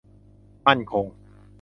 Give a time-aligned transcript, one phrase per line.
[0.67, 1.05] มั่นคง